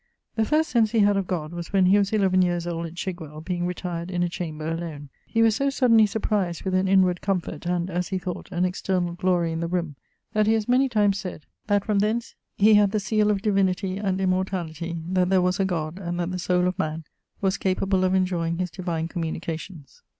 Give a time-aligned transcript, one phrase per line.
[0.35, 2.95] The first sense he had of God was when he was 11 yeares old at
[2.95, 5.09] Chigwell, being retired in a chamber alone.
[5.27, 9.15] He was so suddenly surprized with an inward comfort and (as he thought) an externall
[9.15, 9.95] glory in the roome
[10.33, 13.97] that he has many times sayd that from thence he had the seale of divinity
[13.99, 17.03] and immortality, that there was a God and that the soule of man
[17.39, 20.01] was capable of enjoying his divine communications.